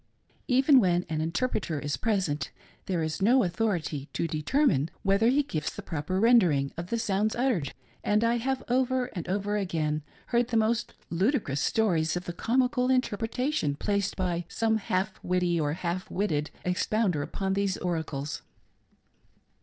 [0.47, 2.49] Even when an interpreter is present,
[2.87, 7.35] there is no authority to determine whether he gives the proper rendering of the sounds
[7.35, 10.01] uttered, and I have over and over again
[10.33, 15.73] heard the most ludicrous stories of the comical interpretation placed by some half witty or
[15.73, 18.41] half witted expounder upon these oracles.